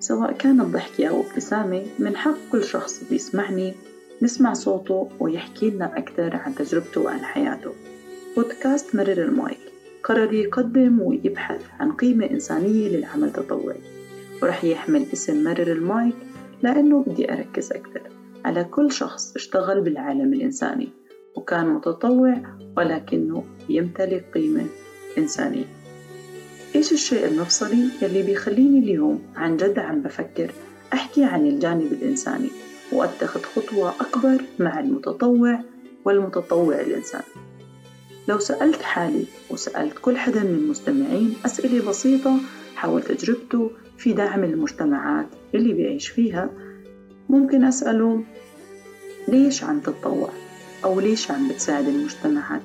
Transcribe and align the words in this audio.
سواء 0.00 0.32
كانت 0.32 0.62
ضحكة 0.62 1.06
أو 1.06 1.20
ابتسامة 1.20 1.82
من 1.98 2.16
حق 2.16 2.38
كل 2.52 2.64
شخص 2.64 3.04
بيسمعني 3.10 3.74
نسمع 4.22 4.52
صوته 4.52 5.08
ويحكي 5.20 5.70
لنا 5.70 5.98
أكثر 5.98 6.36
عن 6.36 6.54
تجربته 6.54 7.00
وعن 7.00 7.24
حياته. 7.24 7.72
بودكاست 8.36 8.96
مرر 8.96 9.22
المايك. 9.22 9.76
قرر 10.06 10.32
يقدم 10.32 11.00
ويبحث 11.00 11.60
عن 11.80 11.92
قيمة 11.92 12.30
إنسانية 12.30 12.88
للعمل 12.88 13.24
التطوعي 13.28 13.80
ورح 14.42 14.64
يحمل 14.64 15.06
اسم 15.12 15.44
مرر 15.44 15.72
المايك 15.72 16.14
لأنه 16.62 17.02
بدي 17.02 17.32
أركز 17.32 17.72
أكثر 17.72 18.02
على 18.44 18.64
كل 18.64 18.92
شخص 18.92 19.34
اشتغل 19.36 19.80
بالعالم 19.80 20.32
الإنساني 20.32 20.88
وكان 21.36 21.66
متطوع 21.66 22.42
ولكنه 22.76 23.44
يمتلك 23.68 24.24
قيمة 24.34 24.66
إنسانية. 25.18 25.64
إيش 26.76 26.92
الشيء 26.92 27.26
المفصلي 27.26 27.88
يلي 28.02 28.22
بيخليني 28.22 28.78
اليوم 28.78 29.22
عن 29.36 29.56
جد 29.56 29.78
عم 29.78 30.02
بفكر 30.02 30.50
أحكي 30.92 31.24
عن 31.24 31.46
الجانب 31.46 31.92
الإنساني 31.92 32.48
وأتخذ 32.92 33.42
خطوة 33.42 33.94
أكبر 34.00 34.42
مع 34.58 34.80
المتطوع 34.80 35.60
والمتطوع 36.04 36.80
الإنساني. 36.80 37.24
لو 38.28 38.38
سألت 38.38 38.82
حالي 38.82 39.24
وسألت 39.50 39.98
كل 40.02 40.16
حدا 40.16 40.40
من 40.40 40.54
المستمعين 40.54 41.34
أسئلة 41.46 41.88
بسيطة 41.88 42.36
حول 42.74 43.02
تجربته 43.02 43.70
في 43.98 44.12
دعم 44.12 44.44
المجتمعات 44.44 45.26
اللي 45.54 45.72
بيعيش 45.72 46.08
فيها 46.08 46.50
ممكن 47.28 47.64
أسأله 47.64 48.24
ليش 49.28 49.64
عم 49.64 49.80
تتطوع؟ 49.80 50.30
أو 50.84 51.00
ليش 51.00 51.30
عم 51.30 51.48
بتساعد 51.48 51.88
المجتمعات؟ 51.88 52.62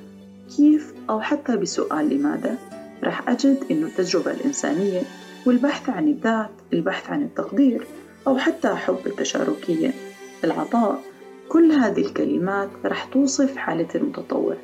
كيف؟ 0.56 0.94
أو 1.10 1.20
حتى 1.20 1.56
بسؤال 1.56 2.08
لماذا؟ 2.08 2.81
رح 3.04 3.28
أجد 3.28 3.64
إنه 3.70 3.86
التجربة 3.86 4.30
الإنسانية 4.30 5.02
والبحث 5.46 5.88
عن 5.88 6.08
الذات 6.08 6.50
البحث 6.72 7.10
عن 7.10 7.22
التقدير 7.22 7.86
أو 8.26 8.38
حتى 8.38 8.74
حب 8.74 8.98
التشاركية 9.06 9.90
العطاء 10.44 11.02
كل 11.48 11.72
هذه 11.72 12.00
الكلمات 12.00 12.68
رح 12.84 13.04
توصف 13.04 13.56
حالة 13.56 13.88
المتطوع 13.94 14.56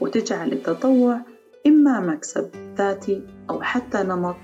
وتجعل 0.00 0.52
التطوع 0.52 1.20
إما 1.66 2.00
مكسب 2.00 2.50
ذاتي 2.78 3.22
أو 3.50 3.62
حتى 3.62 3.98
نمط 3.98 4.36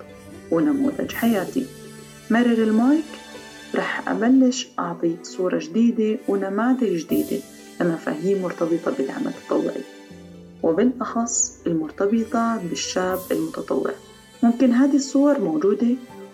ونموذج 0.50 1.12
حياتي. 1.12 1.67
مرر 2.31 2.62
المايك 2.62 3.05
رح 3.75 4.09
أبلش 4.09 4.69
أعطي 4.78 5.17
صورة 5.22 5.59
جديدة 5.59 6.19
ونماذج 6.28 6.97
جديدة 6.97 7.43
لمفاهيم 7.81 8.43
مرتبطة 8.43 8.91
بالعمل 8.98 9.27
التطوعي. 9.27 10.00
وبالأخص 10.62 11.62
المرتبطة 11.66 12.56
بالشاب 12.69 13.19
المتطوع. 13.30 13.91
ممكن 14.42 14.72
هذه 14.72 14.97
الصور 14.97 15.41
موجودة 15.41 15.89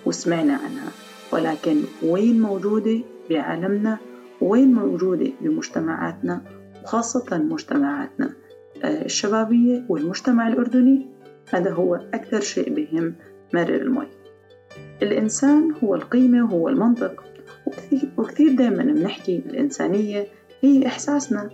وسمعنا 0.07 0.55
عنها 0.55 0.91
ولكن 1.33 1.83
وين 2.03 2.41
موجودة 2.41 3.01
بعالمنا؟ 3.31 3.99
وين 4.41 4.75
موجودة 4.75 5.33
بمجتمعاتنا؟ 5.41 6.43
وخاصة 6.83 7.39
مجتمعاتنا. 7.39 8.33
آه، 8.85 9.05
الشبابية 9.05 9.85
والمجتمع 9.89 10.49
الأردني 10.49 11.07
هذا 11.51 11.71
هو 11.71 11.95
أكثر 11.95 12.41
شيء 12.41 12.75
بهم 12.75 13.15
مرر 13.55 13.75
المي. 13.75 14.07
الإنسان 15.03 15.75
هو 15.85 15.95
القيمة 15.95 16.45
وهو 16.45 16.69
المنطق. 16.69 17.25
وكثير 18.17 18.55
دايما 18.55 18.83
بنحكي 18.83 19.37
الإنسانية 19.47 20.27
هي 20.61 20.87
إحساسنا. 20.87 21.51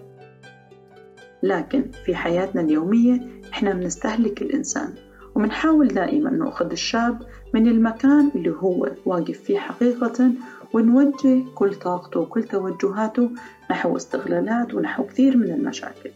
لكن 1.43 1.85
في 2.05 2.15
حياتنا 2.15 2.61
اليومية 2.61 3.21
إحنا 3.53 3.73
بنستهلك 3.73 4.43
الإنسان 4.43 4.95
وبنحاول 5.35 5.89
دائما 5.89 6.31
نأخذ 6.31 6.71
الشاب 6.71 7.23
من 7.55 7.67
المكان 7.67 8.31
اللي 8.35 8.51
هو 8.51 8.89
واقف 9.07 9.41
فيه 9.41 9.59
حقيقة 9.59 10.31
ونوجه 10.73 11.43
كل 11.55 11.75
طاقته 11.75 12.21
وكل 12.21 12.43
توجهاته 12.43 13.31
نحو 13.71 13.97
استغلالات 13.97 14.75
ونحو 14.75 15.05
كثير 15.07 15.37
من 15.37 15.51
المشاكل. 15.51 16.11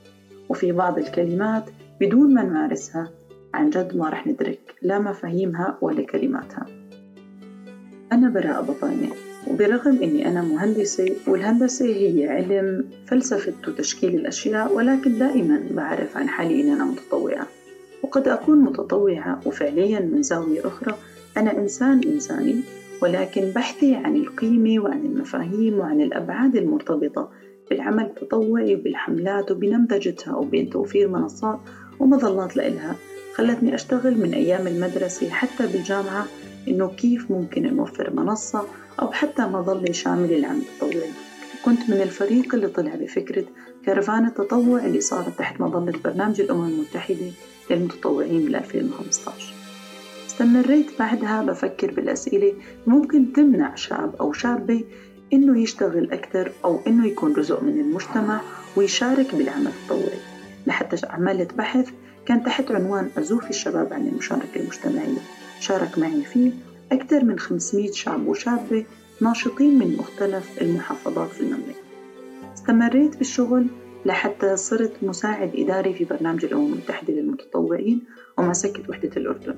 وفي 0.49 0.73
بعض 0.73 0.99
الكلمات 0.99 1.65
بدون 2.01 2.35
ما 2.35 2.43
نمارسها 2.43 3.11
عن 3.55 3.71
جد 3.71 3.97
ما 3.97 4.09
رح 4.09 4.27
ندرك 4.27 4.75
لا 4.83 4.99
مفاهيمها 4.99 5.79
ولا 5.81 6.03
كلماتها. 6.03 6.67
أنا 8.13 8.29
براء 8.29 8.63
بطاينة 8.63 9.09
وبرغم 9.51 10.03
أني 10.03 10.29
أنا 10.29 10.43
مهندسة 10.43 11.17
والهندسة 11.27 11.87
هي 11.87 12.29
علم 12.29 12.85
فلسفة 13.07 13.55
وتشكيل 13.69 14.15
الأشياء 14.15 14.75
ولكن 14.75 15.19
دائما 15.19 15.61
بعرف 15.71 16.17
عن 16.17 16.29
حالي 16.29 16.61
أني 16.61 16.73
أنا 16.73 16.85
متطوعة. 16.85 17.47
وقد 18.03 18.29
أكون 18.29 18.59
متطوعة 18.59 19.41
وفعليا 19.47 20.01
من 20.01 20.23
زاوية 20.23 20.67
أخرى. 20.67 20.95
أنا 21.37 21.59
إنسان 21.59 22.01
إنساني 22.07 22.61
ولكن 23.03 23.51
بحثي 23.51 23.95
عن 23.95 24.17
القيمة 24.17 24.83
وعن 24.83 25.01
المفاهيم 25.07 25.79
وعن 25.79 26.01
الأبعاد 26.01 26.57
المرتبطة 26.57 27.31
بالعمل 27.71 28.05
التطوعي 28.05 28.75
وبالحملات 28.75 29.51
وبنمذجتها 29.51 30.37
وبين 30.37 30.71
توفير 30.71 31.09
منصات 31.09 31.59
ومظلات 31.99 32.57
لإلها 32.57 32.97
خلتني 33.35 33.75
أشتغل 33.75 34.19
من 34.19 34.35
أيام 34.35 34.67
المدرسة 34.67 35.31
حتى 35.31 35.67
بالجامعة 35.67 36.27
إنه 36.69 36.89
كيف 36.89 37.31
ممكن 37.31 37.77
نوفر 37.77 38.11
منصة 38.11 38.67
أو 39.01 39.13
حتى 39.13 39.43
مظلة 39.43 39.93
شاملة 39.93 40.37
للعمل 40.37 40.63
التطوعي 40.63 41.11
كنت 41.65 41.91
من 41.91 42.01
الفريق 42.03 42.55
اللي 42.55 42.67
طلع 42.67 42.95
بفكرة 42.95 43.45
كرفان 43.85 44.27
التطوع 44.27 44.85
اللي 44.85 45.01
صارت 45.01 45.39
تحت 45.39 45.61
مظلة 45.61 45.99
برنامج 46.05 46.41
الأمم 46.41 46.69
المتحدة 46.69 47.31
للمتطوعين 47.71 48.45
بال 48.45 48.57
2015 48.57 49.55
استمريت 50.27 50.99
بعدها 50.99 51.43
بفكر 51.43 51.91
بالأسئلة 51.91 52.55
ممكن 52.87 53.33
تمنع 53.33 53.75
شاب 53.75 54.17
أو 54.21 54.33
شابة 54.33 54.85
إنه 55.33 55.63
يشتغل 55.63 56.13
أكثر 56.13 56.53
أو 56.65 56.81
إنه 56.87 57.07
يكون 57.07 57.33
جزء 57.33 57.63
من 57.63 57.81
المجتمع 57.81 58.41
ويشارك 58.77 59.35
بالعمل 59.35 59.67
التطوعي. 59.67 60.19
لحتى 60.67 61.07
عملت 61.07 61.55
بحث 61.55 61.91
كان 62.27 62.43
تحت 62.45 62.71
عنوان 62.71 63.11
أزوف 63.19 63.51
الشباب 63.51 63.93
عن 63.93 64.09
المشاركة 64.09 64.61
المجتمعية. 64.61 65.19
شارك 65.61 65.99
معي 65.99 66.23
فيه 66.23 66.51
أكثر 66.93 67.25
من 67.25 67.39
500 67.39 67.93
شاب 67.93 68.29
وشابة 68.29 68.85
ناشطين 69.21 69.79
من 69.79 69.97
مختلف 69.97 70.63
المحافظات 70.63 71.31
في 71.31 71.41
المملكة. 71.41 71.87
استمريت 72.55 73.17
بالشغل 73.17 73.67
لحتى 74.07 74.57
صرت 74.57 74.93
مساعد 75.03 75.51
إداري 75.55 75.95
في 75.95 76.05
برنامج 76.05 76.45
الأمم 76.45 76.73
المتحدة 76.73 77.13
للمتطوعين 77.15 78.03
ومسكت 78.39 78.89
وحدة 78.91 79.11
الأردن. 79.17 79.55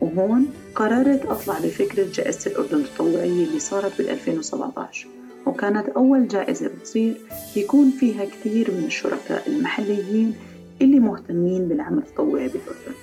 وهون 0.00 0.46
قررت 0.74 1.26
أطلع 1.26 1.58
بفكرة 1.58 2.06
جائزة 2.14 2.50
الأردن 2.50 2.78
التطوعية 2.78 3.44
اللي 3.44 3.58
صارت 3.58 3.98
بال 3.98 4.10
2017 4.10 5.08
وكانت 5.46 5.88
أول 5.88 6.28
جائزة 6.28 6.68
بتصير 6.68 7.16
يكون 7.56 7.90
فيها 7.90 8.24
كثير 8.24 8.70
من 8.70 8.84
الشركاء 8.84 9.48
المحليين 9.48 10.34
اللي 10.82 11.00
مهتمين 11.00 11.68
بالعمل 11.68 11.98
التطوعي 11.98 12.48
بالأردن. 12.48 12.94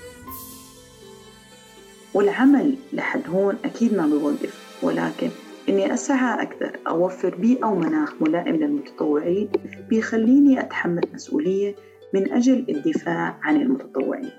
والعمل 2.13 2.75
لحد 2.93 3.21
هون 3.29 3.55
أكيد 3.65 3.93
ما 3.93 4.05
بيوقف. 4.05 4.83
ولكن 4.83 5.29
إني 5.69 5.93
أسعى 5.93 6.41
أكثر 6.41 6.79
أوفر 6.87 7.35
بيئة 7.35 7.65
ومناخ 7.65 8.13
ملائم 8.21 8.55
للمتطوعين 8.55 9.49
بيخليني 9.89 10.59
أتحمل 10.59 11.03
مسؤولية 11.13 11.75
من 12.13 12.31
أجل 12.31 12.65
الدفاع 12.69 13.39
عن 13.41 13.61
المتطوعين. 13.61 14.29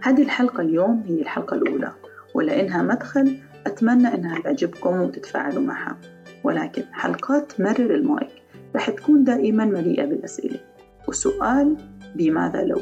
هذه 0.00 0.22
الحلقة 0.22 0.60
اليوم 0.60 1.04
هي 1.06 1.20
الحلقة 1.20 1.54
الأولى 1.54 1.92
ولأنها 2.34 2.82
مدخل 2.82 3.38
أتمنى 3.66 4.14
إنها 4.14 4.38
تعجبكم 4.38 5.00
وتتفاعلوا 5.00 5.62
معها. 5.62 5.98
ولكن 6.44 6.82
حلقات 6.92 7.60
مرر 7.60 7.94
المايك 7.94 8.30
رح 8.76 8.90
تكون 8.90 9.24
دائما 9.24 9.64
مليئة 9.64 10.04
بالأسئلة. 10.04 10.60
وسؤال 11.08 11.76
بماذا 12.14 12.62
لو؟ 12.64 12.80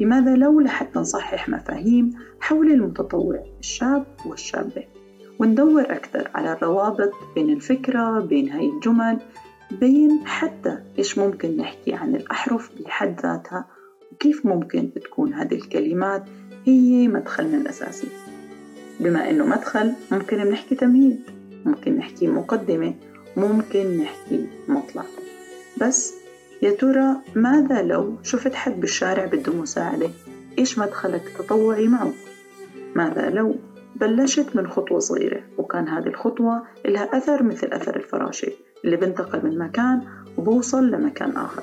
لماذا 0.00 0.36
لو 0.36 0.60
لحتى 0.60 0.98
نصحح 0.98 1.48
مفاهيم 1.48 2.10
حول 2.40 2.70
المتطوع 2.70 3.44
الشاب 3.60 4.06
والشابة؟ 4.26 4.84
وندور 5.38 5.82
أكثر 5.82 6.30
على 6.34 6.52
الروابط 6.52 7.12
بين 7.34 7.50
الفكرة 7.50 8.20
بين 8.20 8.48
هاي 8.48 8.68
الجمل 8.68 9.18
بين 9.70 10.26
حتى 10.26 10.78
إيش 10.98 11.18
ممكن 11.18 11.56
نحكي 11.56 11.94
عن 11.94 12.14
الأحرف 12.16 12.70
بحد 12.84 13.20
ذاتها 13.20 13.66
وكيف 14.12 14.46
ممكن 14.46 14.90
تكون 14.94 15.34
هذه 15.34 15.54
الكلمات 15.54 16.24
هي 16.64 17.08
مدخلنا 17.08 17.56
الأساسي. 17.56 18.08
بما 19.00 19.30
إنه 19.30 19.46
مدخل 19.46 19.92
ممكن 20.12 20.36
نحكي 20.36 20.74
تمهيد 20.74 21.20
ممكن 21.64 21.96
نحكي 21.96 22.26
مقدمة 22.26 22.94
ممكن 23.36 23.98
نحكي 23.98 24.46
مطلع 24.68 25.04
بس 25.80 26.23
يا 26.62 26.70
ترى 26.70 27.16
ماذا 27.34 27.82
لو 27.82 28.16
شفت 28.22 28.54
حد 28.54 28.80
بالشارع 28.80 29.24
بده 29.26 29.52
مساعدة؟ 29.52 30.10
إيش 30.58 30.78
مدخلك 30.78 31.22
تطوعي 31.38 31.88
معه؟ 31.88 32.12
ماذا 32.94 33.30
لو 33.30 33.56
بلشت 33.96 34.56
من 34.56 34.68
خطوة 34.68 34.98
صغيرة 34.98 35.42
وكان 35.58 35.88
هذه 35.88 36.06
الخطوة 36.06 36.62
لها 36.86 37.16
أثر 37.16 37.42
مثل 37.42 37.66
أثر 37.66 37.96
الفراشة 37.96 38.52
اللي 38.84 38.96
بنتقل 38.96 39.44
من 39.44 39.58
مكان 39.58 40.02
وبوصل 40.38 40.90
لمكان 40.90 41.36
آخر. 41.36 41.62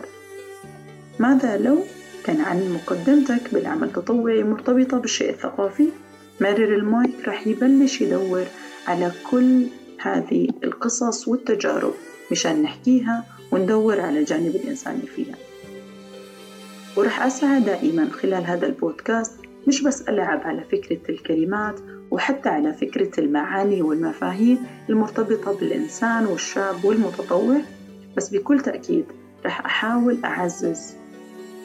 ماذا 1.20 1.58
لو 1.58 1.78
كان 2.26 2.42
عن 2.42 2.74
مقدمتك 2.74 3.54
بالعمل 3.54 3.88
التطوعي 3.88 4.44
مرتبطة 4.44 4.98
بالشيء 4.98 5.30
الثقافي؟ 5.30 5.90
مرر 6.42 6.76
المايك 6.76 7.28
رح 7.28 7.48
يبلش 7.48 8.02
يدور 8.02 8.46
على 8.88 9.12
كل 9.32 9.66
هذه 10.02 10.48
القصص 10.64 11.28
والتجارب 11.28 11.94
مشان 12.32 12.62
نحكيها 12.62 13.26
وندور 13.52 14.00
على 14.02 14.20
الجانب 14.20 14.56
الإنساني 14.56 15.08
فيها. 15.16 15.36
ورح 16.98 17.26
أسعى 17.26 17.60
دائما 17.60 18.10
خلال 18.10 18.46
هذا 18.46 18.66
البودكاست 18.68 19.32
مش 19.68 19.84
بس 19.84 20.02
ألعب 20.02 20.42
على 20.44 20.64
فكرة 20.64 21.00
الكلمات 21.10 21.80
وحتى 22.12 22.50
على 22.50 22.74
فكرة 22.74 23.20
المعاني 23.20 23.82
والمفاهيم 23.82 24.58
المرتبطة 24.90 25.54
بالإنسان 25.60 26.26
والشاب 26.26 26.86
والمتطوع 26.86 27.58
بس 28.18 28.30
بكل 28.30 28.60
تأكيد 28.60 29.06
رح 29.46 29.66
أحاول 29.66 30.18
أعزز 30.26 30.94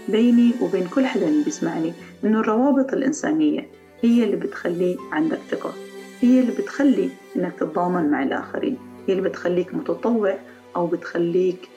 بيني 0.09 0.53
وبين 0.63 0.87
كل 0.95 1.07
حدا 1.07 1.43
بيسمعني 1.45 1.93
إنه 2.25 2.41
الروابط 2.41 2.93
الإنسانية 2.93 3.67
هي 4.03 4.25
اللي 4.25 4.37
بتخلي 4.37 4.97
عندك 5.13 5.39
ثقة 5.51 5.73
هي 6.21 6.41
اللي 6.41 6.53
بتخلي 6.53 7.09
إنك 7.37 7.53
تتضامن 7.59 8.11
مع 8.11 8.23
الآخرين 8.23 8.79
هي 9.09 9.15
اللي 9.15 9.29
بتخليك 9.29 9.75
متطوع 9.75 10.39
أو 10.77 10.87
بتخليك 10.87 11.69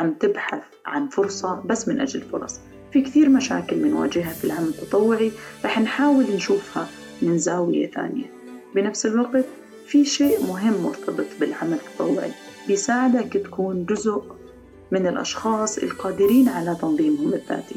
عم 0.00 0.14
تبحث 0.14 0.62
عن 0.86 1.08
فرصة 1.08 1.62
بس 1.66 1.88
من 1.88 2.00
أجل 2.00 2.20
فرص. 2.20 2.60
في 2.92 3.02
كثير 3.02 3.28
مشاكل 3.28 3.76
بنواجهها 3.76 4.32
في 4.32 4.44
العمل 4.44 4.68
التطوعي 4.68 5.32
رح 5.64 5.80
نحاول 5.80 6.24
نشوفها 6.34 6.86
من 7.22 7.38
زاوية 7.38 7.90
ثانية. 7.90 8.24
بنفس 8.74 9.06
الوقت 9.06 9.44
في 9.86 10.04
شيء 10.04 10.46
مهم 10.46 10.82
مرتبط 10.82 11.26
بالعمل 11.40 11.72
التطوعي 11.72 12.30
بيساعدك 12.68 13.32
تكون 13.32 13.84
جزء 13.84 14.22
من 14.90 15.06
الأشخاص 15.06 15.78
القادرين 15.78 16.48
على 16.48 16.76
تنظيمهم 16.80 17.34
الذاتي. 17.34 17.76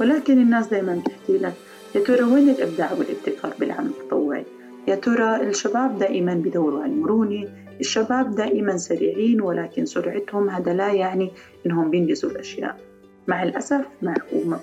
ولكن 0.00 0.38
الناس 0.38 0.66
دايما 0.66 0.94
بتحكي 0.94 1.38
لك 1.38 1.54
يا 1.94 2.00
ترى 2.00 2.22
وين 2.22 2.48
الإبداع 2.48 2.92
والابتكار 2.92 3.54
بالعمل 3.60 3.90
التطوعي؟ 4.00 4.44
يا 4.88 4.94
ترى 4.94 5.48
الشباب 5.48 5.98
دائما 5.98 6.34
بدوروا 6.34 6.82
على 6.82 6.92
المرونة 6.92 7.63
الشباب 7.80 8.34
دائما 8.34 8.76
سريعين 8.76 9.40
ولكن 9.40 9.84
سرعتهم 9.86 10.50
هذا 10.50 10.74
لا 10.74 10.92
يعني 10.92 11.30
إنهم 11.66 11.90
بينجزوا 11.90 12.30
الأشياء. 12.30 12.80
مع 13.28 13.42
الأسف 13.42 13.84
مع 14.02 14.14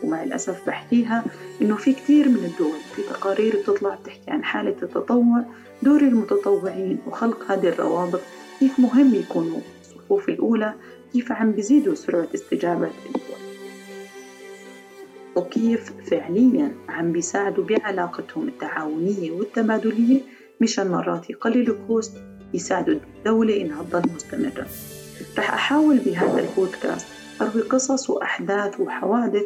ومع 0.04 0.24
الأسف 0.24 0.68
بحكيها 0.68 1.24
إنه 1.62 1.76
في 1.76 1.94
كثير 1.94 2.30
من 2.30 2.36
الدول 2.46 2.80
في 2.96 3.02
تقارير 3.02 3.56
بتطلع 3.56 3.96
بتحكي 3.96 4.32
عن 4.32 4.44
حالة 4.44 4.76
التطوع 4.82 5.44
دور 5.84 6.02
المتطوعين 6.02 7.00
وخلق 7.08 7.52
هذه 7.52 7.70
الروابط 7.70 8.22
كيف 8.60 8.80
مهم 8.80 9.16
يكونوا. 9.16 9.60
الصفوف 9.82 10.30
الأولى 10.30 10.74
كيف 11.14 11.32
عم 11.32 11.52
بيزيدوا 11.52 11.96
سرعة 11.96 12.28
استجابة 12.36 12.90
الدول. 13.06 13.42
وكيف 15.36 15.92
فعليا 16.10 16.72
عم 16.90 17.12
بيساعدوا 17.12 17.64
بعلاقتهم 17.64 18.48
التعاونية 18.48 19.32
والتبادلية 19.32 20.22
مشان 20.62 20.88
مرات 20.88 21.30
يقللوا 21.30 21.76
كوست 21.88 22.18
يساعدوا 22.54 22.94
الدولة 23.18 23.62
إنها 23.62 23.84
تضل 23.84 24.10
مستمرة. 24.16 24.68
رح 25.38 25.54
أحاول 25.54 25.98
بهذا 25.98 26.40
البودكاست 26.40 27.08
أروي 27.42 27.62
قصص 27.62 28.10
وأحداث 28.10 28.80
وحوادث 28.80 29.44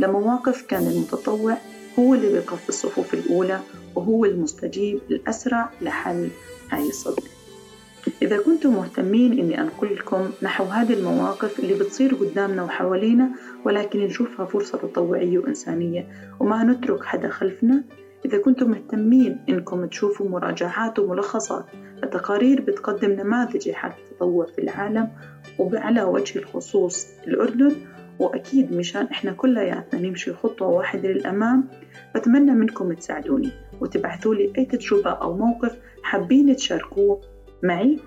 لمواقف 0.00 0.62
كان 0.62 0.86
المتطوع 0.86 1.56
هو 1.98 2.14
اللي 2.14 2.32
بيقف 2.32 2.62
في 2.62 2.68
الصفوف 2.68 3.14
الأولى 3.14 3.60
وهو 3.94 4.24
المستجيب 4.24 5.00
الأسرع 5.10 5.70
لحل 5.82 6.28
هاي 6.70 6.88
الصدمة. 6.88 7.28
إذا 8.22 8.38
كنتم 8.38 8.74
مهتمين 8.74 9.38
إني 9.38 9.60
أنقل 9.60 9.94
لكم 9.94 10.30
نحو 10.42 10.64
هذه 10.64 10.92
المواقف 10.92 11.58
اللي 11.58 11.74
بتصير 11.74 12.14
قدامنا 12.14 12.62
وحوالينا 12.62 13.28
ولكن 13.64 13.98
نشوفها 13.98 14.46
فرصة 14.46 14.78
تطوعية 14.78 15.38
وإنسانية 15.38 16.08
وما 16.40 16.64
نترك 16.64 17.04
حدا 17.04 17.28
خلفنا 17.28 17.84
إذا 18.24 18.38
كنتم 18.38 18.70
مهتمين 18.70 19.38
إنكم 19.48 19.86
تشوفوا 19.86 20.28
مراجعات 20.28 20.98
وملخصات 20.98 21.64
لتقارير 22.02 22.60
بتقدم 22.60 23.10
نماذج 23.10 23.68
لحالة 23.68 23.94
التطوع 23.98 24.46
في 24.46 24.60
العالم 24.60 25.08
وعلى 25.58 26.02
وجه 26.02 26.38
الخصوص 26.38 27.06
الأردن. 27.26 27.72
وأكيد 28.18 28.72
مشان 28.72 29.04
إحنا 29.04 29.32
كلياتنا 29.32 30.00
نمشي 30.00 30.32
خطوة 30.32 30.68
واحدة 30.68 31.08
للأمام 31.08 31.64
بتمنى 32.14 32.50
منكم 32.50 32.92
تساعدوني 32.92 33.50
وتبعثوا 33.80 34.34
لي 34.34 34.52
أي 34.58 34.64
تجربة 34.64 35.10
أو 35.10 35.36
موقف 35.36 35.76
حابين 36.02 36.56
تشاركوه 36.56 37.20
معي. 37.62 37.98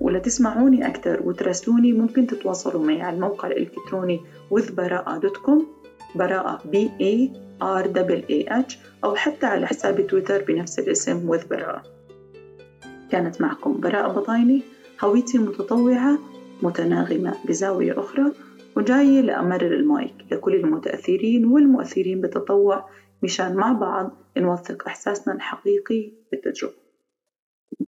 ولا 0.00 0.18
تسمعوني 0.18 0.86
أكثر 0.86 1.20
وتراسلوني 1.24 1.92
ممكن 1.92 2.26
تتواصلوا 2.26 2.86
معي 2.86 3.02
على 3.02 3.16
الموقع 3.16 3.48
الإلكتروني 3.48 4.20
withbara'a.com 4.54 5.79
براءة 6.14 6.58
B 6.72 6.76
A 7.02 7.30
R 7.62 7.86
A 8.30 8.64
H 8.68 8.76
أو 9.04 9.14
حتى 9.14 9.46
على 9.46 9.66
حساب 9.66 10.06
تويتر 10.06 10.44
بنفس 10.44 10.78
الاسم 10.78 11.32
with 11.32 11.46
براءة. 11.46 11.82
كانت 13.10 13.40
معكم 13.40 13.80
براءة 13.80 14.12
بطايني 14.12 14.62
هويتي 15.04 15.38
متطوعة 15.38 16.18
متناغمة 16.62 17.34
بزاوية 17.44 18.00
أخرى 18.00 18.32
وجاية 18.76 19.20
لأمرر 19.20 19.74
المايك 19.74 20.14
لكل 20.30 20.54
المتأثرين 20.54 21.46
والمؤثرين 21.46 22.20
بالتطوع 22.20 22.88
مشان 23.22 23.54
مع 23.54 23.72
بعض 23.72 24.10
نوثق 24.36 24.86
إحساسنا 24.86 25.34
الحقيقي 25.34 26.12
بالتجربة. 26.30 26.79